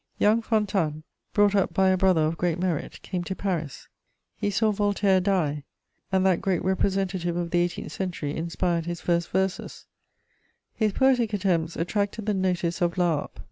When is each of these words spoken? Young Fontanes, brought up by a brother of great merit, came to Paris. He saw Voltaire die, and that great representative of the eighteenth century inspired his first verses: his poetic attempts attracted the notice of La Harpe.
Young 0.17 0.41
Fontanes, 0.41 1.03
brought 1.31 1.53
up 1.53 1.75
by 1.75 1.89
a 1.89 1.95
brother 1.95 2.21
of 2.21 2.35
great 2.35 2.57
merit, 2.57 2.99
came 3.03 3.23
to 3.25 3.35
Paris. 3.35 3.87
He 4.35 4.49
saw 4.49 4.71
Voltaire 4.71 5.21
die, 5.21 5.63
and 6.11 6.25
that 6.25 6.41
great 6.41 6.65
representative 6.65 7.37
of 7.37 7.51
the 7.51 7.59
eighteenth 7.59 7.91
century 7.91 8.35
inspired 8.35 8.87
his 8.87 8.99
first 8.99 9.29
verses: 9.29 9.85
his 10.73 10.91
poetic 10.93 11.33
attempts 11.33 11.75
attracted 11.75 12.25
the 12.25 12.33
notice 12.33 12.81
of 12.81 12.97
La 12.97 13.15
Harpe. 13.15 13.39